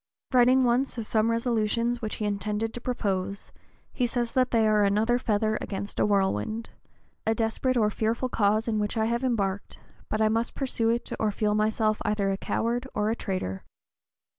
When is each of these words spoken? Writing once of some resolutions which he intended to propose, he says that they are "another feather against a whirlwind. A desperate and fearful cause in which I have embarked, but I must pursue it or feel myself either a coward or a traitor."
Writing 0.33 0.63
once 0.63 0.97
of 0.97 1.05
some 1.05 1.29
resolutions 1.29 2.01
which 2.01 2.15
he 2.15 2.25
intended 2.25 2.73
to 2.73 2.81
propose, 2.81 3.51
he 3.93 4.07
says 4.07 4.31
that 4.31 4.49
they 4.49 4.67
are 4.67 4.83
"another 4.83 5.19
feather 5.19 5.59
against 5.61 5.99
a 5.99 6.07
whirlwind. 6.07 6.71
A 7.27 7.35
desperate 7.35 7.77
and 7.77 7.93
fearful 7.93 8.27
cause 8.27 8.67
in 8.67 8.79
which 8.79 8.97
I 8.97 9.05
have 9.05 9.23
embarked, 9.23 9.77
but 10.09 10.19
I 10.19 10.27
must 10.27 10.55
pursue 10.55 10.89
it 10.89 11.11
or 11.19 11.29
feel 11.29 11.53
myself 11.53 12.01
either 12.03 12.31
a 12.31 12.37
coward 12.37 12.87
or 12.95 13.11
a 13.11 13.15
traitor." 13.15 13.63